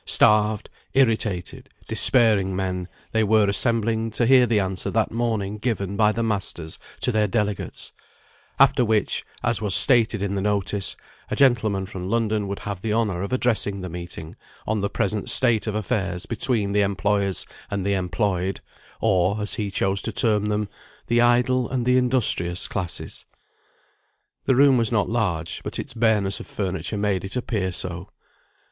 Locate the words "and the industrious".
21.69-22.67